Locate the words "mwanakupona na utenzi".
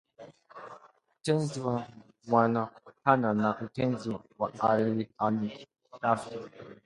2.29-4.07